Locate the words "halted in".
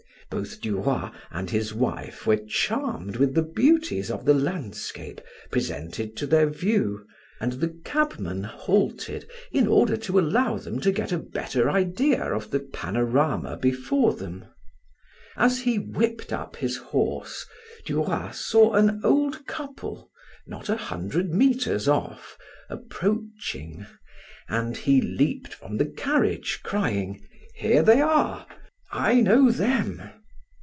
8.45-9.67